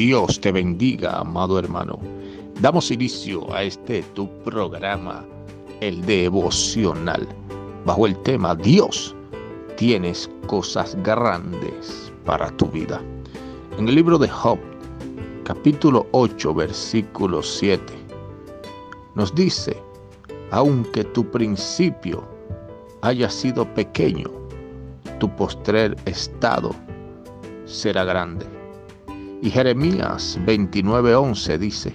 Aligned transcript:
Dios 0.00 0.40
te 0.40 0.50
bendiga, 0.50 1.18
amado 1.18 1.58
hermano. 1.58 1.98
Damos 2.62 2.90
inicio 2.90 3.52
a 3.52 3.64
este 3.64 4.02
tu 4.14 4.30
programa, 4.44 5.26
el 5.82 6.00
devocional, 6.06 7.28
bajo 7.84 8.06
el 8.06 8.16
tema 8.22 8.54
Dios, 8.54 9.14
tienes 9.76 10.30
cosas 10.46 10.96
grandes 11.02 12.10
para 12.24 12.50
tu 12.52 12.64
vida. 12.68 12.98
En 13.76 13.88
el 13.90 13.96
libro 13.96 14.16
de 14.16 14.26
Job, 14.26 14.58
capítulo 15.44 16.06
8, 16.12 16.54
versículo 16.54 17.42
7, 17.42 17.84
nos 19.16 19.34
dice, 19.34 19.76
aunque 20.50 21.04
tu 21.04 21.30
principio 21.30 22.24
haya 23.02 23.28
sido 23.28 23.66
pequeño, 23.74 24.30
tu 25.18 25.28
postrer 25.36 25.94
estado 26.06 26.74
será 27.66 28.04
grande. 28.04 28.59
Y 29.42 29.48
Jeremías 29.48 30.38
29:11 30.44 31.58
dice, 31.58 31.94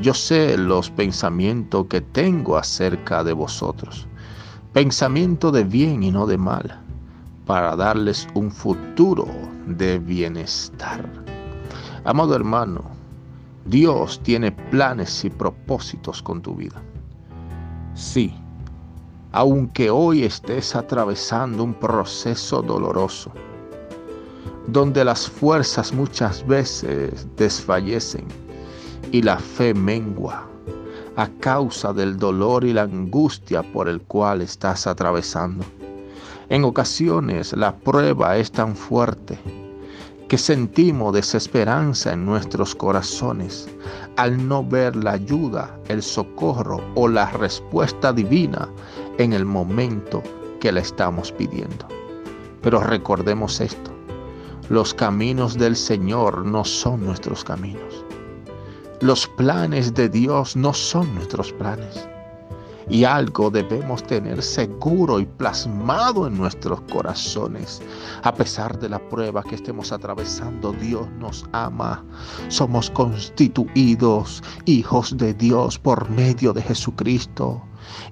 yo 0.00 0.12
sé 0.12 0.58
los 0.58 0.90
pensamientos 0.90 1.86
que 1.86 2.02
tengo 2.02 2.58
acerca 2.58 3.24
de 3.24 3.32
vosotros, 3.32 4.06
pensamiento 4.74 5.50
de 5.50 5.64
bien 5.64 6.02
y 6.02 6.10
no 6.10 6.26
de 6.26 6.36
mal, 6.36 6.78
para 7.46 7.76
darles 7.76 8.28
un 8.34 8.50
futuro 8.50 9.26
de 9.66 9.98
bienestar. 9.98 11.08
Amado 12.04 12.36
hermano, 12.36 12.84
Dios 13.64 14.20
tiene 14.22 14.52
planes 14.52 15.24
y 15.24 15.30
propósitos 15.30 16.22
con 16.22 16.42
tu 16.42 16.54
vida. 16.56 16.82
Sí, 17.94 18.34
aunque 19.32 19.88
hoy 19.88 20.24
estés 20.24 20.76
atravesando 20.76 21.64
un 21.64 21.72
proceso 21.72 22.60
doloroso, 22.60 23.32
donde 24.72 25.04
las 25.04 25.28
fuerzas 25.28 25.92
muchas 25.92 26.46
veces 26.46 27.26
desfallecen 27.36 28.24
y 29.10 29.22
la 29.22 29.38
fe 29.38 29.74
mengua 29.74 30.46
a 31.16 31.28
causa 31.40 31.92
del 31.92 32.16
dolor 32.16 32.64
y 32.64 32.72
la 32.72 32.82
angustia 32.82 33.62
por 33.62 33.88
el 33.88 34.00
cual 34.02 34.42
estás 34.42 34.86
atravesando. 34.86 35.64
En 36.48 36.64
ocasiones 36.64 37.52
la 37.52 37.76
prueba 37.76 38.36
es 38.36 38.50
tan 38.52 38.76
fuerte 38.76 39.38
que 40.28 40.38
sentimos 40.38 41.12
desesperanza 41.12 42.12
en 42.12 42.24
nuestros 42.24 42.74
corazones 42.74 43.68
al 44.16 44.46
no 44.46 44.64
ver 44.64 44.94
la 44.94 45.12
ayuda, 45.12 45.76
el 45.88 46.02
socorro 46.02 46.80
o 46.94 47.08
la 47.08 47.30
respuesta 47.32 48.12
divina 48.12 48.68
en 49.18 49.32
el 49.32 49.44
momento 49.44 50.22
que 50.60 50.70
la 50.70 50.80
estamos 50.80 51.32
pidiendo. 51.32 51.88
Pero 52.62 52.80
recordemos 52.80 53.60
esto, 53.60 53.90
los 54.70 54.94
caminos 54.94 55.58
del 55.58 55.74
Señor 55.74 56.46
no 56.46 56.64
son 56.64 57.04
nuestros 57.04 57.42
caminos. 57.42 58.04
Los 59.00 59.26
planes 59.26 59.94
de 59.94 60.08
Dios 60.08 60.54
no 60.54 60.72
son 60.72 61.12
nuestros 61.16 61.52
planes. 61.52 62.08
Y 62.90 63.04
algo 63.04 63.50
debemos 63.50 64.02
tener 64.02 64.42
seguro 64.42 65.20
y 65.20 65.24
plasmado 65.24 66.26
en 66.26 66.36
nuestros 66.36 66.80
corazones. 66.92 67.80
A 68.24 68.34
pesar 68.34 68.76
de 68.80 68.88
la 68.88 68.98
prueba 68.98 69.44
que 69.44 69.54
estemos 69.54 69.92
atravesando, 69.92 70.72
Dios 70.72 71.06
nos 71.20 71.44
ama. 71.52 72.04
Somos 72.48 72.90
constituidos 72.90 74.42
hijos 74.64 75.16
de 75.16 75.32
Dios 75.34 75.78
por 75.78 76.10
medio 76.10 76.52
de 76.52 76.62
Jesucristo. 76.62 77.62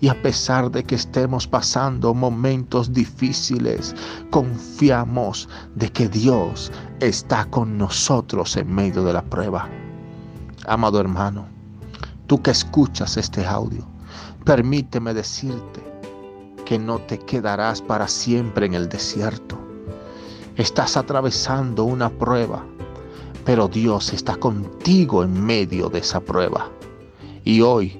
Y 0.00 0.08
a 0.08 0.22
pesar 0.22 0.70
de 0.70 0.84
que 0.84 0.94
estemos 0.94 1.46
pasando 1.46 2.14
momentos 2.14 2.92
difíciles, 2.92 3.96
confiamos 4.30 5.48
de 5.74 5.90
que 5.90 6.08
Dios 6.08 6.70
está 7.00 7.44
con 7.46 7.76
nosotros 7.78 8.56
en 8.56 8.72
medio 8.72 9.02
de 9.02 9.12
la 9.12 9.22
prueba. 9.22 9.68
Amado 10.66 11.00
hermano, 11.00 11.46
tú 12.28 12.40
que 12.42 12.52
escuchas 12.52 13.16
este 13.16 13.44
audio, 13.46 13.86
permíteme 14.44 15.14
decirte 15.14 15.82
que 16.64 16.78
no 16.78 16.98
te 16.98 17.18
quedarás 17.18 17.80
para 17.80 18.08
siempre 18.08 18.66
en 18.66 18.74
el 18.74 18.88
desierto. 18.88 19.58
Estás 20.56 20.96
atravesando 20.96 21.84
una 21.84 22.10
prueba, 22.10 22.64
pero 23.44 23.68
Dios 23.68 24.12
está 24.12 24.36
contigo 24.36 25.22
en 25.22 25.44
medio 25.44 25.88
de 25.88 26.00
esa 26.00 26.20
prueba. 26.20 26.68
Y 27.44 27.62
hoy 27.62 27.98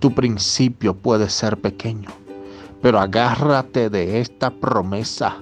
tu 0.00 0.12
principio 0.14 0.94
puede 0.94 1.28
ser 1.28 1.60
pequeño, 1.60 2.08
pero 2.82 2.98
agárrate 2.98 3.90
de 3.90 4.20
esta 4.20 4.50
promesa. 4.50 5.36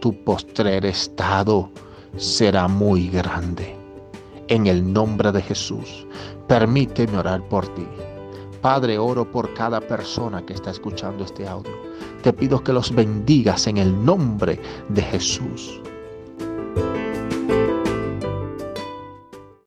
Tu 0.00 0.12
postrer 0.24 0.86
estado 0.86 1.70
será 2.16 2.66
muy 2.66 3.08
grande. 3.08 3.76
En 4.48 4.66
el 4.66 4.92
nombre 4.92 5.30
de 5.30 5.42
Jesús, 5.42 6.06
permíteme 6.46 7.18
orar 7.18 7.46
por 7.48 7.68
ti. 7.74 7.86
Padre, 8.60 8.98
oro 8.98 9.30
por 9.30 9.54
cada 9.54 9.80
persona 9.80 10.44
que 10.44 10.54
está 10.54 10.70
escuchando 10.70 11.24
este 11.24 11.46
audio. 11.46 11.72
Te 12.22 12.32
pido 12.32 12.62
que 12.62 12.72
los 12.72 12.92
bendigas 12.94 13.66
en 13.66 13.76
el 13.76 14.04
nombre 14.04 14.60
de 14.88 15.02
Jesús. 15.02 15.80